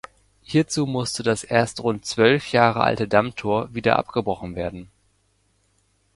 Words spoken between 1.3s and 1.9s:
erst